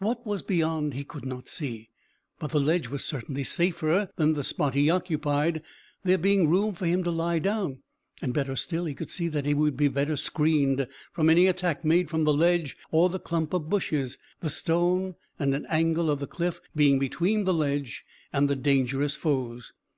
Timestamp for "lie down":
7.10-7.78